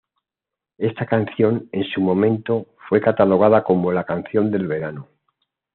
[0.79, 5.07] Ésta canción, en su momento, fue catalogada como "la canción del verano".